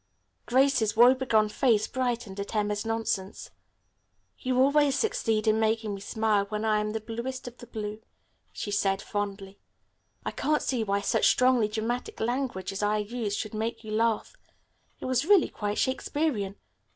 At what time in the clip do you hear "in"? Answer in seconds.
5.45-5.59